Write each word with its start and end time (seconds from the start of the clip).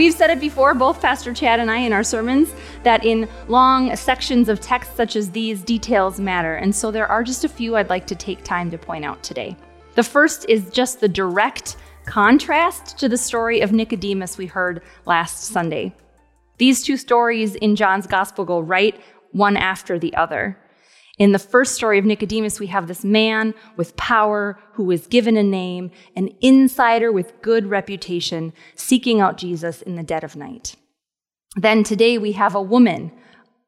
We've 0.00 0.14
said 0.14 0.30
it 0.30 0.40
before, 0.40 0.72
both 0.72 1.02
Pastor 1.02 1.34
Chad 1.34 1.60
and 1.60 1.70
I, 1.70 1.76
in 1.76 1.92
our 1.92 2.02
sermons, 2.02 2.54
that 2.84 3.04
in 3.04 3.28
long 3.48 3.94
sections 3.94 4.48
of 4.48 4.58
text 4.58 4.96
such 4.96 5.14
as 5.14 5.30
these, 5.30 5.60
details 5.60 6.18
matter. 6.18 6.54
And 6.54 6.74
so 6.74 6.90
there 6.90 7.06
are 7.06 7.22
just 7.22 7.44
a 7.44 7.50
few 7.50 7.76
I'd 7.76 7.90
like 7.90 8.06
to 8.06 8.14
take 8.14 8.42
time 8.42 8.70
to 8.70 8.78
point 8.78 9.04
out 9.04 9.22
today. 9.22 9.58
The 9.96 10.02
first 10.02 10.48
is 10.48 10.70
just 10.70 11.00
the 11.00 11.08
direct 11.08 11.76
contrast 12.06 12.96
to 12.96 13.10
the 13.10 13.18
story 13.18 13.60
of 13.60 13.72
Nicodemus 13.72 14.38
we 14.38 14.46
heard 14.46 14.80
last 15.04 15.44
Sunday. 15.44 15.94
These 16.56 16.82
two 16.82 16.96
stories 16.96 17.54
in 17.56 17.76
John's 17.76 18.06
gospel 18.06 18.46
go 18.46 18.58
right 18.58 18.98
one 19.32 19.58
after 19.58 19.98
the 19.98 20.14
other. 20.14 20.56
In 21.20 21.32
the 21.32 21.38
first 21.38 21.74
story 21.74 21.98
of 21.98 22.06
Nicodemus, 22.06 22.58
we 22.58 22.68
have 22.68 22.88
this 22.88 23.04
man 23.04 23.52
with 23.76 23.94
power 23.98 24.58
who 24.72 24.84
was 24.84 25.06
given 25.06 25.36
a 25.36 25.42
name, 25.42 25.90
an 26.16 26.30
insider 26.40 27.12
with 27.12 27.42
good 27.42 27.66
reputation, 27.66 28.54
seeking 28.74 29.20
out 29.20 29.36
Jesus 29.36 29.82
in 29.82 29.96
the 29.96 30.02
dead 30.02 30.24
of 30.24 30.34
night. 30.34 30.76
Then 31.56 31.84
today 31.84 32.16
we 32.16 32.32
have 32.32 32.54
a 32.54 32.62
woman, 32.62 33.12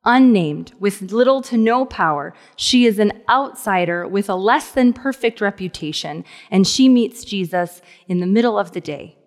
unnamed, 0.03 0.73
with 0.81 1.13
little 1.13 1.43
to 1.43 1.59
no 1.59 1.85
power. 1.85 2.33
She 2.57 2.87
is 2.87 2.99
an 2.99 3.13
outsider 3.29 4.09
with 4.09 4.31
a 4.31 4.35
less 4.35 4.71
than 4.71 4.95
perfect 4.95 5.43
reputation, 5.43 6.25
and 6.51 6.67
she 6.67 6.89
meets 6.89 7.23
Jesus 7.23 7.83
in 8.09 8.21
the 8.21 8.27
middle 8.27 8.59
of 8.59 8.73
the 8.73 8.81
day. 8.81 9.19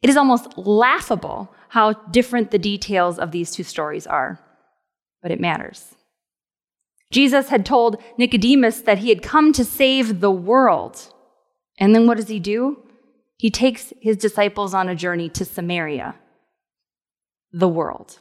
It 0.00 0.08
is 0.08 0.16
almost 0.16 0.56
laughable 0.56 1.52
how 1.70 1.94
different 2.12 2.52
the 2.52 2.58
details 2.60 3.18
of 3.18 3.32
these 3.32 3.50
two 3.50 3.64
stories 3.64 4.06
are, 4.06 4.38
but 5.22 5.32
it 5.32 5.40
matters. 5.40 5.96
Jesus 7.10 7.48
had 7.48 7.64
told 7.64 8.02
Nicodemus 8.18 8.82
that 8.82 8.98
he 8.98 9.08
had 9.08 9.22
come 9.22 9.52
to 9.54 9.64
save 9.64 10.20
the 10.20 10.30
world. 10.30 11.12
And 11.78 11.94
then 11.94 12.06
what 12.06 12.16
does 12.16 12.28
he 12.28 12.38
do? 12.38 12.82
He 13.38 13.50
takes 13.50 13.92
his 14.00 14.16
disciples 14.16 14.74
on 14.74 14.88
a 14.88 14.94
journey 14.94 15.28
to 15.30 15.44
Samaria, 15.44 16.16
the 17.52 17.68
world. 17.68 18.18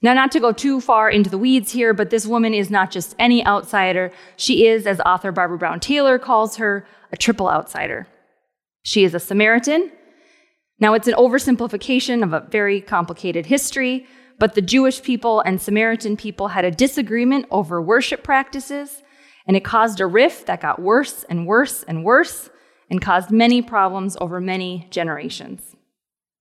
Now, 0.00 0.14
not 0.14 0.30
to 0.32 0.40
go 0.40 0.52
too 0.52 0.80
far 0.80 1.10
into 1.10 1.28
the 1.28 1.38
weeds 1.38 1.72
here, 1.72 1.92
but 1.92 2.10
this 2.10 2.24
woman 2.24 2.54
is 2.54 2.70
not 2.70 2.90
just 2.90 3.16
any 3.18 3.44
outsider. 3.44 4.12
She 4.36 4.66
is, 4.66 4.86
as 4.86 5.00
author 5.00 5.32
Barbara 5.32 5.58
Brown 5.58 5.80
Taylor 5.80 6.18
calls 6.18 6.56
her, 6.56 6.86
a 7.12 7.16
triple 7.16 7.48
outsider. 7.48 8.06
She 8.82 9.04
is 9.04 9.14
a 9.14 9.18
Samaritan. 9.18 9.90
Now, 10.78 10.94
it's 10.94 11.08
an 11.08 11.14
oversimplification 11.14 12.22
of 12.22 12.32
a 12.32 12.46
very 12.48 12.80
complicated 12.80 13.46
history, 13.46 14.06
but 14.38 14.54
the 14.54 14.62
Jewish 14.62 15.02
people 15.02 15.40
and 15.40 15.60
Samaritan 15.60 16.16
people 16.16 16.48
had 16.48 16.64
a 16.64 16.70
disagreement 16.70 17.46
over 17.50 17.82
worship 17.82 18.22
practices, 18.22 19.02
and 19.46 19.56
it 19.56 19.64
caused 19.64 20.00
a 20.00 20.06
rift 20.06 20.46
that 20.46 20.60
got 20.60 20.80
worse 20.80 21.24
and 21.24 21.46
worse 21.46 21.82
and 21.82 22.04
worse 22.04 22.50
and 22.90 23.02
caused 23.02 23.30
many 23.30 23.60
problems 23.60 24.16
over 24.20 24.40
many 24.40 24.86
generations. 24.90 25.76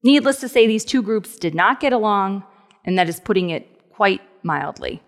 Needless 0.03 0.40
to 0.42 0.48
say, 0.48 0.68
these 0.68 0.86
two 0.86 1.02
groups 1.02 1.38
did 1.38 1.56
not 1.56 1.80
get 1.80 1.94
along, 1.94 2.44
and 2.86 2.98
that 2.98 3.09
is 3.09 3.20
putting 3.20 3.50
it 3.50 3.90
quite 3.92 4.22
mildly. 4.44 5.02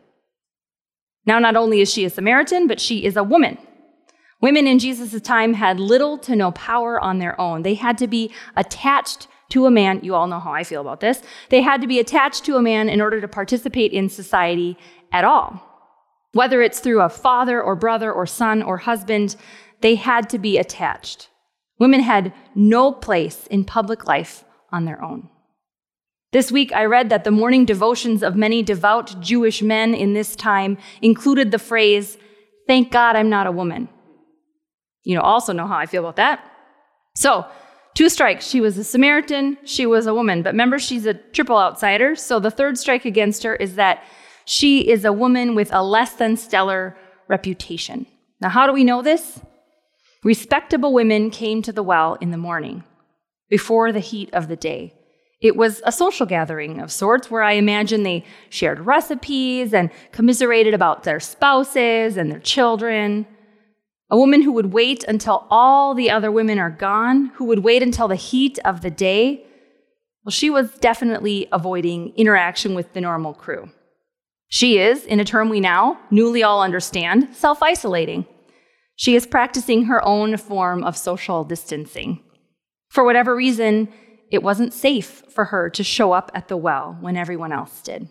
Now, 1.26 1.38
not 1.40 1.56
only 1.56 1.82
is 1.82 1.92
she 1.92 2.06
a 2.06 2.10
Samaritan, 2.10 2.68
but 2.68 2.82
she 2.82 3.06
is 3.06 3.16
a 3.16 3.24
woman. 3.24 3.58
Women 4.42 4.68
in 4.68 4.80
Jesus' 4.80 5.22
time 5.22 5.54
had 5.54 5.80
little 5.80 6.18
to 6.20 6.36
no 6.36 6.52
power 6.52 7.00
on 7.00 7.20
their 7.20 7.40
own. 7.40 7.62
They 7.62 7.76
had 7.76 7.98
to 8.00 8.08
be 8.08 8.34
attached 8.56 9.28
to 9.50 9.66
a 9.66 9.72
man. 9.72 10.00
You 10.04 10.16
all 10.16 10.28
know 10.28 10.40
how 10.40 10.54
I 10.54 10.64
feel 10.64 10.82
about 10.82 11.00
this. 11.00 11.22
They 11.50 11.62
had 11.62 11.82
to 11.82 11.88
be 11.88 12.00
attached 12.00 12.46
to 12.46 12.56
a 12.56 12.62
man 12.62 12.90
in 12.90 13.02
order 13.02 13.20
to 13.22 13.28
participate 13.28 13.92
in 13.92 14.10
society 14.10 14.78
at 15.12 15.26
all. 15.26 15.66
Whether 16.34 16.62
it's 16.62 16.80
through 16.80 17.02
a 17.02 17.10
father 17.10 17.62
or 17.62 17.76
brother 17.76 18.12
or 18.12 18.26
son 18.26 18.62
or 18.62 18.78
husband, 18.78 19.36
they 19.82 19.96
had 19.96 20.30
to 20.30 20.38
be 20.38 20.58
attached. 20.58 21.30
Women 21.80 22.02
had 22.02 22.34
no 22.54 22.92
place 22.92 23.48
in 23.48 23.66
public 23.66 24.06
life 24.06 24.44
on 24.72 24.86
their 24.86 25.02
own. 25.04 25.30
This 26.32 26.52
week, 26.52 26.72
I 26.74 26.86
read 26.86 27.10
that 27.10 27.24
the 27.24 27.32
morning 27.32 27.66
devotions 27.66 28.22
of 28.22 28.36
many 28.36 28.62
devout 28.62 29.20
Jewish 29.20 29.64
men 29.64 29.96
in 29.96 30.14
this 30.14 30.36
time 30.36 30.78
included 31.02 31.50
the 31.50 31.58
phrase, 31.58 32.18
Thank 32.68 32.92
God 32.92 33.16
I'm 33.16 33.30
not 33.30 33.48
a 33.48 33.52
woman. 33.52 33.90
You 35.04 35.16
know, 35.16 35.22
also 35.22 35.54
know 35.54 35.66
how 35.66 35.78
I 35.78 35.88
feel 35.88 36.04
about 36.04 36.18
that. 36.18 36.46
So, 37.16 37.48
Two 38.00 38.08
strikes. 38.08 38.48
She 38.48 38.62
was 38.62 38.78
a 38.78 38.84
Samaritan, 38.86 39.58
she 39.66 39.86
was 39.86 40.08
a 40.08 40.14
woman. 40.14 40.42
But 40.42 40.54
remember, 40.54 40.80
she's 40.80 41.06
a 41.06 41.16
triple 41.16 41.58
outsider. 41.58 42.16
So 42.16 42.40
the 42.40 42.50
third 42.50 42.78
strike 42.78 43.04
against 43.04 43.44
her 43.44 43.58
is 43.58 43.76
that 43.76 44.06
she 44.46 44.90
is 44.90 45.04
a 45.04 45.12
woman 45.12 45.54
with 45.54 45.70
a 45.74 45.84
less 45.84 46.14
than 46.14 46.38
stellar 46.38 46.96
reputation. 47.28 48.08
Now, 48.40 48.48
how 48.48 48.68
do 48.68 48.72
we 48.72 48.86
know 48.86 49.02
this? 49.02 49.42
Respectable 50.24 50.94
women 50.94 51.30
came 51.30 51.62
to 51.62 51.74
the 51.74 51.84
well 51.84 52.14
in 52.22 52.32
the 52.32 52.38
morning 52.38 52.86
before 53.50 53.92
the 53.92 54.00
heat 54.00 54.30
of 54.32 54.48
the 54.48 54.56
day. 54.56 54.94
It 55.42 55.58
was 55.58 55.82
a 55.86 55.92
social 55.92 56.26
gathering 56.26 56.80
of 56.80 56.94
sorts 56.94 57.30
where 57.30 57.44
I 57.44 57.56
imagine 57.56 58.04
they 58.04 58.24
shared 58.50 58.80
recipes 58.80 59.74
and 59.74 59.92
commiserated 60.14 60.74
about 60.74 61.04
their 61.04 61.20
spouses 61.20 62.16
and 62.16 62.32
their 62.32 62.40
children. 62.40 63.28
A 64.12 64.18
woman 64.18 64.42
who 64.42 64.52
would 64.54 64.74
wait 64.74 65.04
until 65.08 65.46
all 65.50 65.94
the 65.94 66.10
other 66.10 66.32
women 66.32 66.58
are 66.58 66.72
gone, 66.72 67.28
who 67.36 67.46
would 67.46 67.60
wait 67.60 67.84
until 67.84 68.08
the 68.08 68.16
heat 68.16 68.58
of 68.66 68.82
the 68.82 68.90
day. 68.90 69.46
Well, 70.24 70.32
she 70.32 70.50
was 70.50 70.74
definitely 70.80 71.48
avoiding 71.52 72.14
interaction 72.16 72.74
with 72.74 72.94
the 72.94 73.02
normal 73.02 73.34
crew. 73.34 73.70
She 74.48 74.80
is, 74.80 75.06
in 75.06 75.20
a 75.20 75.26
term 75.26 75.50
we 75.50 75.60
now 75.60 76.00
newly 76.10 76.42
all 76.42 76.64
understand, 76.64 77.36
self 77.36 77.62
isolating. 77.62 78.26
She 78.96 79.16
is 79.16 79.28
practicing 79.28 79.86
her 79.86 80.04
own 80.04 80.36
form 80.38 80.84
of 80.84 80.98
social 80.98 81.44
distancing. 81.44 82.22
For 82.90 83.04
whatever 83.04 83.36
reason, 83.36 83.90
it 84.32 84.44
wasn't 84.44 84.74
safe 84.74 85.24
for 85.30 85.46
her 85.46 85.70
to 85.70 85.84
show 85.84 86.12
up 86.12 86.32
at 86.34 86.48
the 86.48 86.58
well 86.58 86.98
when 87.00 87.16
everyone 87.16 87.52
else 87.52 87.82
did. 87.82 88.10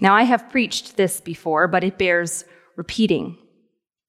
Now, 0.00 0.14
I 0.14 0.22
have 0.22 0.50
preached 0.50 0.96
this 0.96 1.20
before, 1.20 1.68
but 1.68 1.84
it 1.84 1.98
bears 1.98 2.44
repeating. 2.76 3.36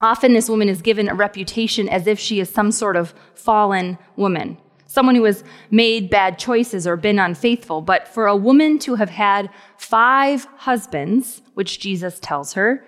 Often, 0.02 0.34
this 0.34 0.50
woman 0.50 0.70
is 0.70 0.82
given 0.82 1.08
a 1.08 1.16
reputation 1.16 1.88
as 1.88 2.06
if 2.06 2.20
she 2.20 2.40
is 2.40 2.50
some 2.50 2.72
sort 2.72 2.98
of 2.98 3.14
fallen 3.34 3.98
woman, 4.18 4.58
someone 4.86 5.16
who 5.16 5.24
has 5.24 5.44
made 5.72 6.10
bad 6.10 6.38
choices 6.38 6.86
or 6.86 6.98
been 6.98 7.18
unfaithful. 7.18 7.82
But 7.82 8.08
for 8.08 8.28
a 8.28 8.36
woman 8.36 8.78
to 8.80 8.96
have 8.96 9.10
had 9.10 9.50
five 9.78 10.46
husbands, 10.58 11.42
which 11.54 11.80
Jesus 11.80 12.20
tells 12.20 12.54
her, 12.54 12.86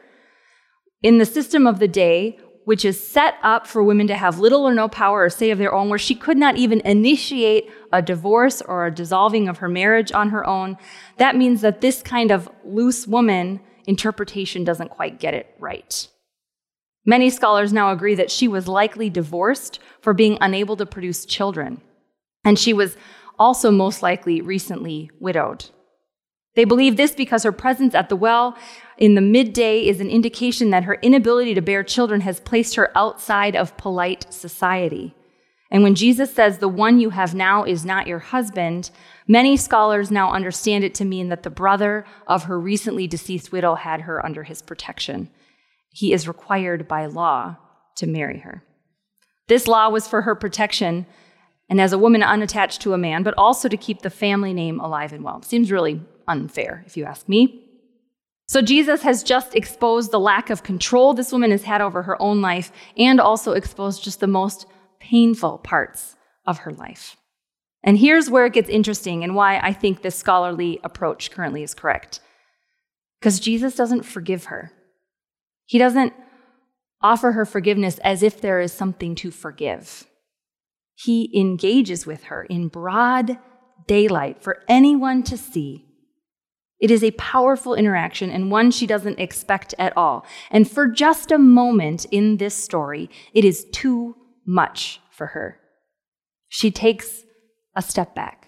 in 1.01 1.17
the 1.17 1.25
system 1.25 1.66
of 1.66 1.79
the 1.79 1.88
day, 1.88 2.40
which 2.66 2.84
is 2.84 3.01
set 3.01 3.35
up 3.44 3.66
for 3.66 3.81
women 3.81 4.07
to 4.07 4.16
have 4.16 4.40
little 4.40 4.67
or 4.67 4.73
no 4.73 4.90
power 4.90 5.23
or 5.23 5.29
say 5.29 5.51
of 5.51 5.57
their 5.57 5.73
own, 5.73 5.88
where 5.88 5.97
she 5.97 6.13
could 6.13 6.38
not 6.38 6.57
even 6.57 6.81
initiate 6.81 7.72
a 7.94 8.01
divorce 8.01 8.62
or 8.62 8.85
a 8.85 8.94
dissolving 8.94 9.47
of 9.47 9.59
her 9.59 9.69
marriage 9.69 10.12
on 10.12 10.29
her 10.31 10.46
own, 10.46 10.75
that 11.17 11.38
means 11.38 11.62
that 11.62 11.79
this 11.79 12.01
kind 12.01 12.29
of 12.29 12.50
loose 12.66 13.07
woman 13.07 13.62
interpretation 13.85 14.66
doesn't 14.66 14.90
quite 14.90 15.17
get 15.17 15.34
it 15.34 15.56
right. 15.59 16.09
Many 17.09 17.29
scholars 17.29 17.72
now 17.72 17.94
agree 17.94 18.16
that 18.16 18.29
she 18.29 18.50
was 18.50 18.68
likely 18.68 19.09
divorced 19.09 19.79
for 20.01 20.13
being 20.13 20.38
unable 20.41 20.75
to 20.75 20.85
produce 20.85 21.25
children, 21.25 21.81
and 22.44 22.59
she 22.59 22.73
was 22.73 22.97
also 23.40 23.72
most 23.72 24.03
likely 24.03 24.41
recently 24.41 25.09
widowed. 25.17 25.70
They 26.55 26.66
believe 26.66 26.97
this 26.97 27.14
because 27.14 27.43
her 27.43 27.53
presence 27.53 27.96
at 27.96 28.09
the 28.09 28.17
well 28.17 28.58
in 28.97 29.16
the 29.16 29.22
midday 29.22 29.85
is 29.85 30.02
an 30.02 30.09
indication 30.09 30.72
that 30.72 30.84
her 30.84 30.96
inability 30.96 31.53
to 31.53 31.61
bear 31.61 31.82
children 31.82 32.22
has 32.22 32.41
placed 32.41 32.76
her 32.76 32.91
outside 32.97 33.55
of 33.55 33.78
polite 33.78 34.34
society. 34.34 35.16
And 35.72 35.84
when 35.84 35.96
Jesus 35.96 36.34
says, 36.34 36.58
The 36.58 36.67
one 36.67 36.99
you 36.99 37.11
have 37.11 37.34
now 37.34 37.64
is 37.64 37.85
not 37.85 38.08
your 38.08 38.20
husband, 38.20 38.90
many 39.28 39.55
scholars 39.55 40.11
now 40.11 40.34
understand 40.34 40.84
it 40.84 40.96
to 40.96 41.05
mean 41.05 41.29
that 41.29 41.43
the 41.43 41.49
brother 41.49 42.03
of 42.26 42.46
her 42.46 42.59
recently 42.59 43.08
deceased 43.08 43.53
widow 43.53 43.76
had 43.76 44.02
her 44.02 44.26
under 44.26 44.43
his 44.43 44.61
protection 44.61 45.29
he 45.97 46.14
is 46.14 46.28
required 46.28 46.88
by 46.88 47.08
law 47.08 47.55
to 47.96 48.05
marry 48.05 48.38
her. 48.38 48.64
This 49.47 49.67
law 49.67 49.90
was 49.90 50.08
for 50.08 50.22
her 50.22 50.35
protection 50.35 51.08
and 51.70 51.82
as 51.82 51.91
a 51.91 51.97
woman 51.97 52.22
unattached 52.22 52.82
to 52.82 52.94
a 52.94 52.99
man, 52.99 53.23
but 53.23 53.34
also 53.35 53.67
to 53.67 53.76
keep 53.76 54.03
the 54.03 54.11
family 54.11 54.53
name 54.53 54.79
alive 54.79 55.11
and 55.11 55.23
well. 55.23 55.41
Seems 55.41 55.72
really 55.72 55.99
unfair, 56.28 56.84
if 56.85 56.97
you 56.97 57.03
ask 57.03 57.28
me. 57.28 57.64
So 58.47 58.61
Jesus 58.61 59.02
has 59.02 59.23
just 59.23 59.55
exposed 59.55 60.11
the 60.11 60.20
lack 60.20 60.52
of 60.52 60.61
control 60.61 61.16
this 61.16 61.32
woman 61.32 61.49
has 61.49 61.64
had 61.64 61.82
over 61.82 62.03
her 62.03 62.22
own 62.22 62.44
life 62.44 62.72
and 62.96 63.20
also 63.20 63.53
exposed 63.53 64.03
just 64.03 64.20
the 64.20 64.28
most 64.28 64.67
painful 64.99 65.58
parts 65.58 66.16
of 66.46 66.59
her 66.59 66.73
life. 66.73 67.17
And 67.84 67.97
here's 67.97 68.29
where 68.29 68.46
it 68.46 68.53
gets 68.53 68.70
interesting 68.70 69.23
and 69.23 69.34
why 69.34 69.58
I 69.58 69.73
think 69.73 70.03
this 70.03 70.16
scholarly 70.16 70.79
approach 70.84 71.32
currently 71.32 71.64
is 71.64 71.73
correct. 71.73 72.20
Because 73.20 73.40
Jesus 73.40 73.76
doesn't 73.76 74.03
forgive 74.03 74.46
her. 74.46 74.72
He 75.67 75.78
doesn't 75.78 76.14
offer 77.02 77.34
her 77.34 77.46
forgiveness 77.46 77.99
as 77.99 78.23
if 78.23 78.41
there 78.41 78.59
is 78.59 78.73
something 78.73 79.14
to 79.16 79.29
forgive. 79.29 80.05
He 80.96 81.29
engages 81.40 82.08
with 82.08 82.23
her 82.25 82.43
in 82.43 82.69
broad 82.69 83.37
daylight 83.85 84.41
for 84.41 84.64
anyone 84.67 85.22
to 85.23 85.37
see. 85.37 85.85
It 86.79 86.90
is 86.90 87.03
a 87.03 87.11
powerful 87.11 87.75
interaction 87.75 88.31
and 88.31 88.49
one 88.49 88.72
she 88.72 88.87
doesn't 88.87 89.19
expect 89.19 89.75
at 89.78 89.96
all. 89.97 90.25
And 90.49 90.69
for 90.69 90.87
just 90.87 91.31
a 91.31 91.37
moment 91.37 92.05
in 92.05 92.37
this 92.37 92.55
story, 92.55 93.09
it 93.34 93.43
is 93.43 93.66
too 93.72 94.16
much 94.46 94.99
for 95.11 95.28
her. 95.28 95.59
She 96.49 96.72
takes 96.72 97.23
a 97.75 97.81
step 97.81 98.16
back. 98.16 98.47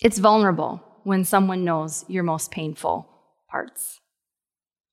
It's 0.00 0.18
vulnerable 0.18 0.82
when 1.04 1.24
someone 1.24 1.64
knows 1.64 2.04
your 2.08 2.24
most 2.24 2.50
painful 2.50 3.08
parts. 3.48 4.01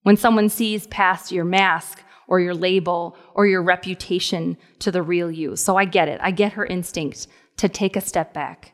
When 0.04 0.18
someone 0.18 0.50
sees 0.50 0.88
past 0.88 1.31
your 1.31 1.46
mask 1.46 2.04
or 2.28 2.40
your 2.40 2.54
label 2.54 3.18
or 3.34 3.48
your 3.48 3.62
reputation 3.62 4.57
to 4.80 4.92
the 4.92 5.01
real 5.01 5.31
you. 5.31 5.56
So 5.56 5.75
I 5.75 5.86
get 5.86 6.07
it. 6.07 6.19
I 6.22 6.31
get 6.31 6.54
her 6.54 6.66
instinct 6.66 7.28
to 7.57 7.68
take 7.68 7.96
a 7.96 8.01
step 8.01 8.34
back. 8.34 8.74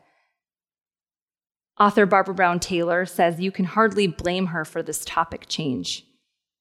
Author 1.78 2.06
Barbara 2.06 2.34
Brown 2.34 2.60
Taylor 2.60 3.04
says 3.04 3.40
you 3.40 3.50
can 3.50 3.64
hardly 3.64 4.06
blame 4.06 4.46
her 4.46 4.64
for 4.64 4.82
this 4.82 5.04
topic 5.04 5.46
change. 5.48 6.04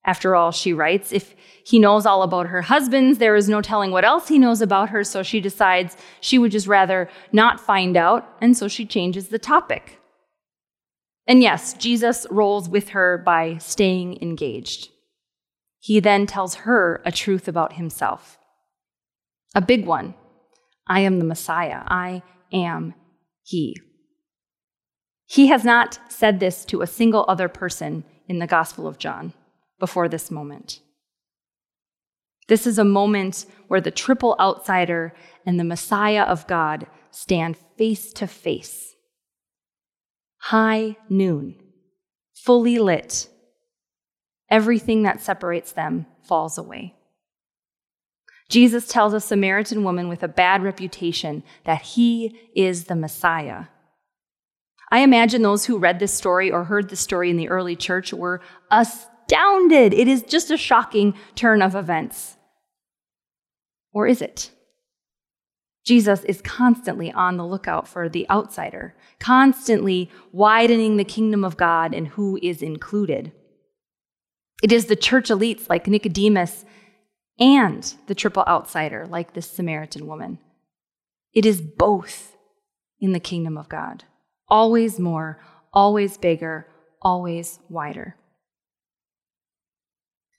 After 0.03 0.35
all, 0.35 0.51
she 0.51 0.71
writes, 0.71 1.12
if 1.12 1.35
he 1.65 1.79
knows 1.79 2.06
all 2.06 2.21
about 2.21 2.47
her 2.47 2.62
husbands, 2.62 3.17
there 3.17 3.35
is 3.35 3.50
no 3.50 3.62
telling 3.62 3.91
what 3.91 4.06
else 4.06 4.27
he 4.27 4.38
knows 4.38 4.62
about 4.62 4.89
her, 4.89 5.03
so 5.03 5.23
she 5.23 5.39
decides 5.39 5.97
she 6.21 6.38
would 6.38 6.51
just 6.51 6.67
rather 6.67 7.09
not 7.31 7.59
find 7.59 7.97
out, 7.97 8.27
and 8.39 8.56
so 8.56 8.67
she 8.67 8.85
changes 8.85 9.29
the 9.29 9.39
topic. 9.39 10.00
And 11.27 11.42
yes, 11.42 11.74
Jesus 11.74 12.27
rolls 12.30 12.69
with 12.69 12.89
her 12.89 13.18
by 13.18 13.57
staying 13.57 14.22
engaged. 14.22 14.89
He 15.80 16.00
then 16.00 16.25
tells 16.27 16.56
her 16.56 17.01
a 17.06 17.12
truth 17.12 17.48
about 17.48 17.74
himself. 17.74 18.38
A 19.54 19.62
big 19.62 19.86
one 19.86 20.16
I 20.88 21.00
am 21.00 21.19
the 21.19 21.25
Messiah. 21.25 21.81
I 21.88 22.22
am 22.51 22.94
He. 23.44 23.75
He 25.25 25.48
has 25.48 25.63
not 25.63 26.00
said 26.07 26.39
this 26.39 26.66
to 26.66 26.81
a 26.81 26.88
single 26.88 27.25
other 27.27 27.48
person 27.48 28.04
in 28.27 28.39
the 28.39 28.48
Gospel 28.48 28.88
of 28.88 29.00
John 29.00 29.33
before 29.80 30.07
this 30.07 30.30
moment. 30.30 30.81
This 32.48 32.68
is 32.68 32.77
a 32.77 32.83
moment 32.83 33.45
where 33.68 33.81
the 33.81 33.92
triple 33.92 34.36
outsider 34.39 35.13
and 35.45 35.60
the 35.60 35.63
Messiah 35.63 36.24
of 36.24 36.45
God 36.45 36.86
stand 37.10 37.57
face 37.77 38.13
to 38.13 38.27
face. 38.27 38.94
High 40.50 40.97
noon, 41.09 41.56
fully 42.36 42.77
lit. 42.77 43.30
Everything 44.47 45.01
that 45.01 45.19
separates 45.19 45.71
them 45.71 46.06
falls 46.21 46.59
away. 46.59 46.94
Jesus 48.47 48.88
tells 48.88 49.15
a 49.15 49.19
Samaritan 49.19 49.83
woman 49.83 50.07
with 50.07 50.21
a 50.21 50.27
bad 50.27 50.62
reputation 50.62 51.42
that 51.63 51.81
he 51.81 52.39
is 52.56 52.83
the 52.83 52.95
Messiah. 52.95 53.65
I 54.92 55.00
imagine 55.00 55.42
those 55.42 55.65
who 55.65 55.80
read 55.80 55.97
this 55.97 56.13
story 56.13 56.51
or 56.51 56.65
heard 56.65 56.89
this 56.89 57.00
story 57.00 57.31
in 57.31 57.38
the 57.38 57.50
early 57.50 57.75
church 57.75 58.13
were 58.13 58.39
astounded. 58.69 59.95
It 59.95 60.07
is 60.07 60.21
just 60.21 60.51
a 60.51 60.57
shocking 60.57 61.15
turn 61.33 61.63
of 61.63 61.74
events. 61.74 62.38
Or 63.91 64.06
is 64.06 64.21
it? 64.21 64.51
Jesus 65.85 66.23
is 66.23 66.41
constantly 66.41 67.11
on 67.11 67.37
the 67.37 67.45
lookout 67.45 67.87
for 67.87 68.09
the 68.09 68.27
outsider, 68.29 68.95
constantly 69.19 70.09
widening 70.31 70.97
the 70.97 71.03
kingdom 71.03 71.43
of 71.43 71.57
God 71.57 71.93
and 71.93 72.07
who 72.09 72.39
is 72.41 72.63
included. 72.63 73.31
It 74.63 74.71
is 74.71 74.85
the 74.87 74.95
church 74.95 75.29
elites 75.29 75.69
like 75.69 75.87
Nicodemus 75.87 76.65
and 77.39 77.93
the 78.07 78.15
triple 78.15 78.43
outsider 78.47 79.05
like 79.05 79.33
this 79.33 79.49
Samaritan 79.49 80.07
woman. 80.07 80.39
It 81.33 81.45
is 81.45 81.61
both 81.61 82.35
in 82.99 83.11
the 83.11 83.19
kingdom 83.19 83.57
of 83.57 83.69
God. 83.69 84.05
Always 84.47 84.99
more, 84.99 85.39
always 85.71 86.17
bigger, 86.17 86.67
always 87.01 87.59
wider. 87.69 88.15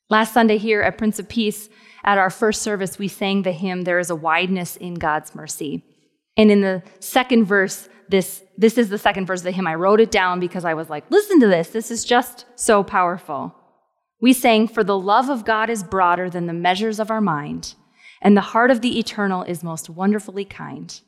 Last 0.08 0.32
Sunday 0.32 0.58
here 0.58 0.82
at 0.82 0.98
Prince 0.98 1.18
of 1.18 1.28
Peace, 1.28 1.68
at 2.04 2.18
our 2.18 2.30
first 2.30 2.62
service, 2.62 2.98
we 2.98 3.08
sang 3.08 3.42
the 3.42 3.50
hymn, 3.50 3.82
There 3.82 3.98
is 3.98 4.10
a 4.10 4.16
Wideness 4.16 4.76
in 4.76 4.94
God's 4.94 5.34
Mercy. 5.34 5.84
And 6.36 6.50
in 6.50 6.60
the 6.60 6.82
second 7.00 7.46
verse, 7.46 7.88
this, 8.08 8.44
this 8.56 8.78
is 8.78 8.88
the 8.88 8.98
second 8.98 9.26
verse 9.26 9.40
of 9.40 9.44
the 9.44 9.50
hymn. 9.50 9.66
I 9.66 9.74
wrote 9.74 10.00
it 10.00 10.12
down 10.12 10.38
because 10.38 10.64
I 10.64 10.74
was 10.74 10.88
like, 10.88 11.10
listen 11.10 11.40
to 11.40 11.48
this. 11.48 11.70
This 11.70 11.90
is 11.90 12.04
just 12.04 12.46
so 12.54 12.84
powerful. 12.84 13.52
We 14.20 14.32
sang, 14.32 14.68
For 14.68 14.84
the 14.84 14.98
love 14.98 15.28
of 15.28 15.44
God 15.44 15.68
is 15.68 15.82
broader 15.82 16.30
than 16.30 16.46
the 16.46 16.52
measures 16.52 17.00
of 17.00 17.10
our 17.10 17.20
mind, 17.20 17.74
and 18.22 18.36
the 18.36 18.42
heart 18.42 18.70
of 18.70 18.82
the 18.82 19.00
eternal 19.00 19.42
is 19.42 19.64
most 19.64 19.90
wonderfully 19.90 20.44
kind. 20.44 21.00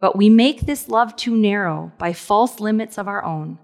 But 0.00 0.16
we 0.16 0.30
make 0.30 0.62
this 0.62 0.88
love 0.88 1.14
too 1.14 1.36
narrow 1.36 1.92
by 1.98 2.14
false 2.14 2.58
limits 2.58 2.96
of 2.96 3.06
our 3.06 3.22
own, 3.22 3.58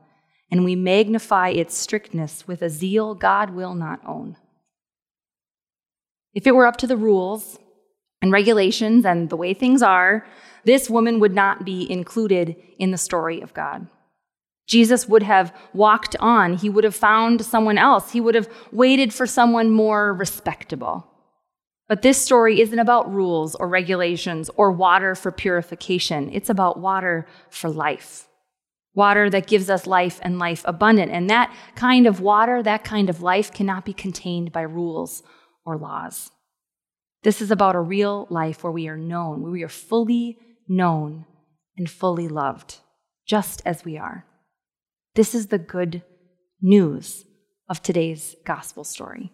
and 0.50 0.64
we 0.64 0.76
magnify 0.76 1.48
its 1.48 1.76
strictness 1.76 2.46
with 2.46 2.60
a 2.60 2.68
zeal 2.68 3.14
God 3.14 3.50
will 3.50 3.74
not 3.74 4.00
own. 4.06 4.36
If 6.34 6.46
it 6.46 6.54
were 6.54 6.66
up 6.66 6.76
to 6.78 6.86
the 6.86 6.96
rules 6.96 7.58
and 8.22 8.32
regulations 8.32 9.04
and 9.04 9.30
the 9.30 9.36
way 9.36 9.54
things 9.54 9.82
are, 9.82 10.26
this 10.64 10.90
woman 10.90 11.20
would 11.20 11.34
not 11.34 11.64
be 11.64 11.90
included 11.90 12.56
in 12.78 12.90
the 12.90 12.98
story 12.98 13.40
of 13.40 13.54
God. 13.54 13.88
Jesus 14.66 15.08
would 15.08 15.24
have 15.24 15.52
walked 15.72 16.14
on. 16.20 16.54
He 16.54 16.70
would 16.70 16.84
have 16.84 16.94
found 16.94 17.44
someone 17.44 17.76
else. 17.76 18.12
He 18.12 18.20
would 18.20 18.36
have 18.36 18.48
waited 18.70 19.12
for 19.12 19.26
someone 19.26 19.70
more 19.70 20.14
respectable. 20.14 21.06
But 21.88 22.02
this 22.02 22.22
story 22.22 22.60
isn't 22.60 22.78
about 22.78 23.12
rules 23.12 23.56
or 23.56 23.66
regulations 23.66 24.48
or 24.54 24.70
water 24.70 25.16
for 25.16 25.32
purification. 25.32 26.30
It's 26.32 26.48
about 26.48 26.78
water 26.78 27.26
for 27.48 27.68
life. 27.68 28.28
Water 28.94 29.28
that 29.30 29.48
gives 29.48 29.68
us 29.68 29.88
life 29.88 30.20
and 30.22 30.38
life 30.38 30.62
abundant. 30.66 31.10
And 31.10 31.28
that 31.30 31.52
kind 31.74 32.06
of 32.06 32.20
water, 32.20 32.62
that 32.62 32.84
kind 32.84 33.10
of 33.10 33.22
life 33.22 33.52
cannot 33.52 33.84
be 33.84 33.92
contained 33.92 34.52
by 34.52 34.62
rules 34.62 35.24
or 35.70 35.78
laws. 35.78 36.30
This 37.22 37.40
is 37.40 37.50
about 37.50 37.76
a 37.76 37.80
real 37.80 38.26
life 38.30 38.64
where 38.64 38.72
we 38.72 38.88
are 38.88 38.96
known, 38.96 39.42
where 39.42 39.52
we 39.52 39.62
are 39.62 39.68
fully 39.68 40.38
known 40.68 41.26
and 41.76 41.88
fully 41.88 42.28
loved, 42.28 42.78
just 43.26 43.62
as 43.64 43.84
we 43.84 43.98
are. 43.98 44.24
This 45.14 45.34
is 45.34 45.48
the 45.48 45.58
good 45.58 46.02
news 46.60 47.24
of 47.68 47.82
today's 47.82 48.36
gospel 48.44 48.84
story. 48.84 49.32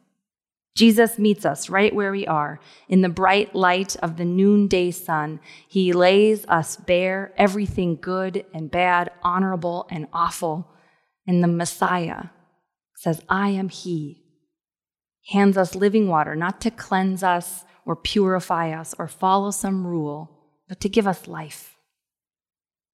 Jesus 0.74 1.18
meets 1.18 1.46
us 1.46 1.70
right 1.70 1.94
where 1.94 2.12
we 2.12 2.26
are. 2.26 2.60
In 2.88 3.00
the 3.00 3.08
bright 3.08 3.54
light 3.54 3.96
of 3.96 4.18
the 4.18 4.26
noonday 4.26 4.90
sun, 4.90 5.40
he 5.68 5.94
lays 5.94 6.44
us 6.46 6.76
bare 6.76 7.32
everything 7.38 7.96
good 7.96 8.44
and 8.52 8.70
bad, 8.70 9.10
honorable 9.22 9.86
and 9.90 10.06
awful. 10.12 10.70
And 11.26 11.42
the 11.42 11.48
Messiah 11.48 12.24
says, 12.96 13.22
I 13.28 13.50
am 13.50 13.70
he 13.70 14.25
hands 15.28 15.56
us 15.56 15.74
living 15.74 16.08
water, 16.08 16.36
not 16.36 16.60
to 16.62 16.70
cleanse 16.70 17.22
us 17.22 17.64
or 17.84 17.96
purify 17.96 18.72
us 18.72 18.94
or 18.98 19.08
follow 19.08 19.50
some 19.50 19.86
rule, 19.86 20.30
but 20.68 20.80
to 20.80 20.88
give 20.88 21.06
us 21.06 21.26
life. 21.26 21.76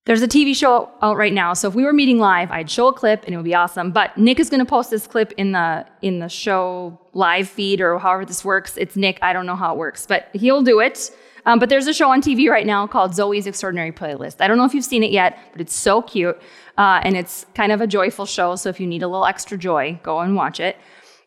There's 0.05 0.21
a 0.21 0.27
TV 0.27 0.53
show 0.53 0.89
out 1.01 1.15
right 1.15 1.31
now, 1.31 1.53
so 1.53 1.69
if 1.69 1.75
we 1.75 1.85
were 1.85 1.93
meeting 1.93 2.19
live, 2.19 2.51
I'd 2.51 2.69
show 2.69 2.87
a 2.87 2.93
clip 2.93 3.23
and 3.23 3.33
it 3.33 3.37
would 3.37 3.45
be 3.45 3.55
awesome. 3.55 3.91
But 3.91 4.17
Nick 4.17 4.37
is 4.37 4.49
going 4.49 4.59
to 4.59 4.65
post 4.65 4.89
this 4.89 5.07
clip 5.07 5.31
in 5.37 5.53
the 5.53 5.85
in 6.01 6.19
the 6.19 6.27
show 6.27 6.99
live 7.13 7.47
feed 7.47 7.79
or 7.79 7.97
however 7.99 8.25
this 8.25 8.43
works. 8.43 8.75
It's 8.75 8.97
Nick. 8.97 9.17
I 9.21 9.31
don't 9.31 9.45
know 9.45 9.55
how 9.55 9.73
it 9.73 9.77
works, 9.77 10.05
but 10.05 10.27
he'll 10.33 10.61
do 10.61 10.81
it. 10.81 11.09
Um, 11.45 11.57
but 11.59 11.69
there's 11.69 11.87
a 11.87 11.93
show 11.93 12.09
on 12.09 12.21
TV 12.21 12.49
right 12.49 12.65
now 12.65 12.85
called 12.85 13.11
Zoey's 13.11 13.47
Extraordinary 13.47 13.91
Playlist. 13.91 14.37
I 14.39 14.47
don't 14.47 14.57
know 14.57 14.65
if 14.65 14.73
you've 14.73 14.85
seen 14.85 15.03
it 15.03 15.11
yet, 15.11 15.39
but 15.51 15.61
it's 15.61 15.75
so 15.75 16.01
cute. 16.01 16.41
Uh, 16.77 16.99
and 17.03 17.15
it's 17.15 17.45
kind 17.53 17.71
of 17.71 17.79
a 17.79 17.87
joyful 17.87 18.25
show. 18.25 18.55
So 18.55 18.69
if 18.69 18.79
you 18.79 18.87
need 18.87 19.03
a 19.03 19.07
little 19.07 19.25
extra 19.25 19.57
joy, 19.57 19.99
go 20.03 20.19
and 20.19 20.35
watch 20.35 20.59
it. 20.59 20.77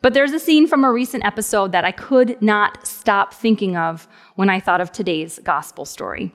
But 0.03 0.15
there's 0.15 0.33
a 0.33 0.39
scene 0.39 0.67
from 0.67 0.85
a 0.85 0.93
recent 0.93 1.25
episode 1.25 1.73
that 1.73 1.85
I 1.85 1.93
could 1.93 2.41
not 2.43 2.87
stop 2.87 3.35
thinking 3.35 3.77
of 3.77 4.07
when 4.35 4.51
I 4.51 4.61
thought 4.61 4.81
of 4.81 4.93
today's 4.93 5.39
gospel 5.43 5.85
story. 5.85 6.33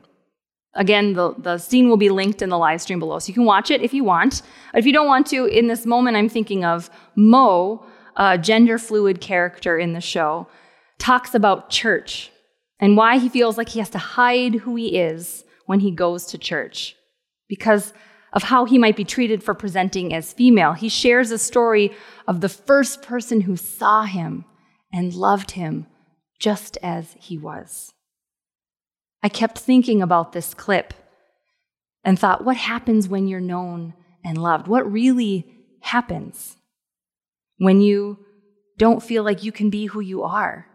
Again, 0.73 1.13
the, 1.13 1.33
the 1.37 1.57
scene 1.57 1.89
will 1.89 1.97
be 1.97 2.09
linked 2.09 2.41
in 2.41 2.49
the 2.49 2.57
live 2.57 2.81
stream 2.81 2.99
below, 2.99 3.19
so 3.19 3.27
you 3.27 3.33
can 3.33 3.45
watch 3.45 3.69
it 3.69 3.81
if 3.81 3.93
you 3.93 4.03
want. 4.03 4.41
But 4.71 4.79
if 4.79 4.85
you 4.85 4.93
don't 4.93 5.07
want 5.07 5.27
to, 5.27 5.45
in 5.45 5.67
this 5.67 5.85
moment, 5.85 6.17
I'm 6.17 6.29
thinking 6.29 6.63
of 6.63 6.89
Mo, 7.15 7.85
a 8.15 8.37
gender 8.37 8.77
fluid 8.77 9.19
character 9.19 9.77
in 9.77 9.93
the 9.93 10.01
show, 10.01 10.47
talks 10.97 11.35
about 11.35 11.69
church 11.69 12.31
and 12.79 12.95
why 12.95 13.17
he 13.17 13.29
feels 13.29 13.57
like 13.57 13.69
he 13.69 13.79
has 13.79 13.89
to 13.89 13.97
hide 13.97 14.55
who 14.55 14.75
he 14.75 14.97
is 14.97 15.43
when 15.65 15.81
he 15.81 15.91
goes 15.91 16.25
to 16.27 16.37
church. 16.37 16.95
Because 17.47 17.93
of 18.33 18.43
how 18.43 18.65
he 18.65 18.77
might 18.77 18.95
be 18.95 19.03
treated 19.03 19.43
for 19.43 19.53
presenting 19.53 20.13
as 20.13 20.33
female. 20.33 20.73
He 20.73 20.89
shares 20.89 21.31
a 21.31 21.37
story 21.37 21.91
of 22.27 22.41
the 22.41 22.49
first 22.49 23.01
person 23.01 23.41
who 23.41 23.57
saw 23.57 24.03
him 24.03 24.45
and 24.93 25.13
loved 25.13 25.51
him 25.51 25.87
just 26.39 26.77
as 26.81 27.15
he 27.19 27.37
was. 27.37 27.93
I 29.21 29.29
kept 29.29 29.59
thinking 29.59 30.01
about 30.01 30.33
this 30.33 30.53
clip 30.53 30.93
and 32.03 32.17
thought, 32.17 32.43
what 32.43 32.57
happens 32.57 33.07
when 33.07 33.27
you're 33.27 33.39
known 33.39 33.93
and 34.23 34.37
loved? 34.37 34.67
What 34.67 34.91
really 34.91 35.45
happens 35.81 36.57
when 37.57 37.81
you 37.81 38.17
don't 38.77 39.03
feel 39.03 39.23
like 39.23 39.43
you 39.43 39.51
can 39.51 39.69
be 39.69 39.85
who 39.85 39.99
you 39.99 40.23
are? 40.23 40.67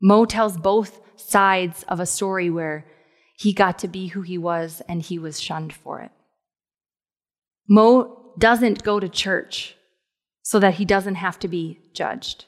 Mo 0.00 0.24
tells 0.24 0.56
both 0.56 1.00
sides 1.16 1.84
of 1.88 1.98
a 1.98 2.06
story 2.06 2.50
where 2.50 2.86
he 3.36 3.52
got 3.52 3.78
to 3.80 3.88
be 3.88 4.08
who 4.08 4.22
he 4.22 4.38
was 4.38 4.82
and 4.88 5.02
he 5.02 5.18
was 5.18 5.40
shunned 5.40 5.72
for 5.72 6.00
it. 6.00 6.10
Mo 7.68 8.32
doesn't 8.38 8.82
go 8.82 8.98
to 9.00 9.08
church 9.08 9.76
so 10.42 10.58
that 10.58 10.74
he 10.74 10.84
doesn't 10.84 11.16
have 11.16 11.38
to 11.38 11.48
be 11.48 11.78
judged. 11.92 12.46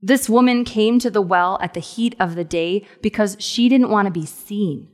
This 0.00 0.28
woman 0.28 0.64
came 0.64 0.98
to 0.98 1.10
the 1.10 1.22
well 1.22 1.58
at 1.62 1.74
the 1.74 1.80
heat 1.80 2.14
of 2.20 2.34
the 2.34 2.44
day 2.44 2.86
because 3.02 3.36
she 3.40 3.68
didn't 3.68 3.90
want 3.90 4.06
to 4.06 4.12
be 4.12 4.26
seen. 4.26 4.88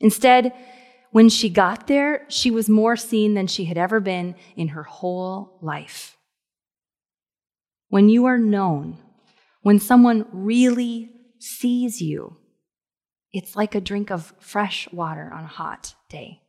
Instead, 0.00 0.52
When 1.14 1.28
she 1.28 1.48
got 1.48 1.86
there, 1.86 2.26
she 2.28 2.50
was 2.50 2.68
more 2.68 2.96
seen 2.96 3.34
than 3.34 3.46
she 3.46 3.66
had 3.66 3.78
ever 3.78 4.00
been 4.00 4.34
in 4.56 4.68
her 4.74 4.82
whole 4.82 5.60
life. 5.62 6.16
When 7.88 8.08
you 8.08 8.24
are 8.24 8.36
known, 8.36 8.98
when 9.62 9.78
someone 9.78 10.26
really 10.32 11.12
sees 11.38 12.02
you, 12.02 12.36
it's 13.34 13.56
like 13.56 13.74
a 13.74 13.80
drink 13.80 14.10
of 14.10 14.32
fresh 14.38 14.88
water 14.92 15.30
on 15.34 15.44
a 15.44 15.48
hot 15.48 15.94
day. 16.08 16.40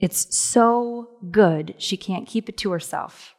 It's 0.00 0.36
so 0.36 1.10
good, 1.30 1.76
she 1.78 1.96
can't 1.96 2.26
keep 2.26 2.48
it 2.48 2.58
to 2.58 2.72
herself. 2.72 3.34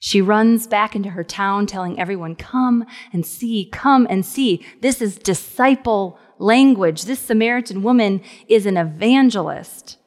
She 0.00 0.20
runs 0.20 0.66
back 0.66 0.96
into 0.96 1.10
her 1.10 1.22
town 1.22 1.66
telling 1.66 2.00
everyone, 2.00 2.34
Come 2.34 2.84
and 3.12 3.24
see, 3.24 3.68
come 3.70 4.06
and 4.08 4.24
see. 4.24 4.64
This 4.80 5.00
is 5.00 5.16
disciple 5.16 6.18
language. 6.38 7.04
This 7.04 7.20
Samaritan 7.20 7.82
woman 7.82 8.22
is 8.48 8.66
an 8.66 8.76
evangelist. 8.76 9.98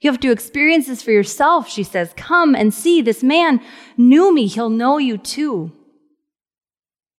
You 0.00 0.10
have 0.10 0.20
to 0.20 0.30
experience 0.30 0.86
this 0.86 1.02
for 1.02 1.12
yourself, 1.12 1.68
she 1.68 1.82
says. 1.82 2.12
Come 2.16 2.54
and 2.54 2.72
see. 2.72 3.00
This 3.00 3.22
man 3.22 3.60
knew 3.96 4.34
me. 4.34 4.46
He'll 4.46 4.70
know 4.70 4.98
you 4.98 5.18
too. 5.18 5.72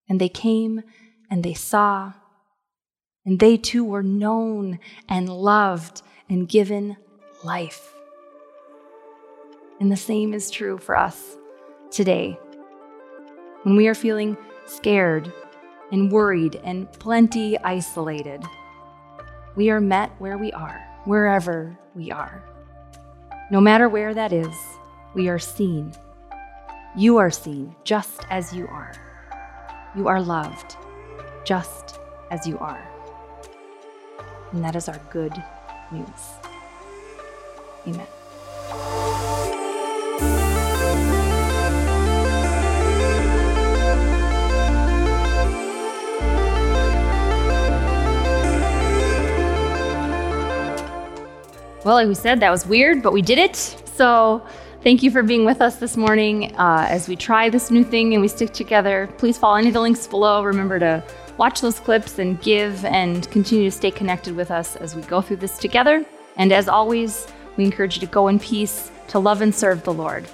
And 0.07 0.21
they 0.21 0.29
came 0.29 0.81
and 1.29 1.43
they 1.43 1.53
saw, 1.53 2.13
and 3.25 3.39
they 3.39 3.57
too 3.57 3.83
were 3.83 4.03
known 4.03 4.79
and 5.09 5.29
loved 5.29 6.01
and 6.29 6.47
given 6.47 6.97
life. 7.43 7.93
And 9.79 9.91
the 9.91 9.97
same 9.97 10.33
is 10.33 10.49
true 10.51 10.77
for 10.77 10.97
us 10.97 11.37
today. 11.91 12.39
When 13.63 13.75
we 13.75 13.87
are 13.87 13.95
feeling 13.95 14.37
scared 14.65 15.31
and 15.91 16.11
worried 16.11 16.59
and 16.63 16.91
plenty 16.93 17.57
isolated, 17.59 18.43
we 19.55 19.69
are 19.69 19.81
met 19.81 20.11
where 20.19 20.37
we 20.37 20.51
are, 20.51 20.81
wherever 21.05 21.77
we 21.95 22.11
are. 22.11 22.43
No 23.51 23.59
matter 23.59 23.89
where 23.89 24.13
that 24.13 24.33
is, 24.33 24.55
we 25.13 25.29
are 25.29 25.39
seen. 25.39 25.93
You 26.95 27.17
are 27.17 27.31
seen 27.31 27.75
just 27.83 28.21
as 28.29 28.53
you 28.53 28.67
are. 28.67 28.93
You 29.95 30.07
are 30.07 30.21
loved 30.21 30.75
just 31.45 31.99
as 32.31 32.47
you 32.47 32.57
are. 32.59 32.94
And 34.55 34.63
that 34.63 34.77
is 34.77 34.87
our 34.87 35.01
good 35.09 35.33
news. 35.91 36.07
Amen. 37.85 38.07
Well, 51.83 51.95
like 51.95 52.07
we 52.07 52.15
said, 52.15 52.39
that 52.39 52.49
was 52.49 52.65
weird, 52.65 53.03
but 53.03 53.11
we 53.11 53.21
did 53.21 53.37
it. 53.37 53.57
So 53.57 54.41
thank 54.83 55.03
you 55.03 55.11
for 55.11 55.21
being 55.21 55.43
with 55.43 55.59
us 55.59 55.75
this 55.75 55.97
morning 55.97 56.55
uh, 56.55 56.87
as 56.89 57.09
we 57.09 57.17
try 57.17 57.49
this 57.49 57.71
new 57.71 57.83
thing 57.83 58.13
and 58.13 58.21
we 58.21 58.29
stick 58.29 58.53
together. 58.53 59.09
Please 59.17 59.37
follow 59.37 59.57
any 59.57 59.67
of 59.67 59.73
the 59.73 59.81
links 59.81 60.07
below. 60.07 60.43
Remember 60.43 60.79
to 60.79 61.03
watch 61.37 61.61
those 61.61 61.79
clips 61.79 62.19
and 62.19 62.41
give 62.41 62.85
and 62.85 63.29
continue 63.31 63.65
to 63.65 63.75
stay 63.75 63.91
connected 63.91 64.35
with 64.35 64.51
us 64.51 64.75
as 64.75 64.95
we 64.95 65.01
go 65.03 65.21
through 65.21 65.37
this 65.37 65.57
together. 65.57 66.05
And 66.37 66.51
as 66.51 66.67
always, 66.67 67.27
we 67.57 67.65
encourage 67.65 67.95
you 67.95 68.01
to 68.01 68.13
go 68.13 68.27
in 68.27 68.39
peace, 68.39 68.91
to 69.09 69.19
love 69.19 69.41
and 69.41 69.53
serve 69.53 69.83
the 69.83 69.93
Lord. 69.93 70.27